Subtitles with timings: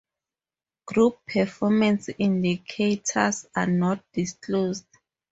[0.87, 4.87] Group performance indicators are not disclosed.